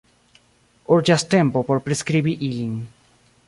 Urĝas 0.95 1.27
tempo 1.35 1.65
por 1.69 1.85
priskribi 1.89 2.37
ilin. 2.51 2.77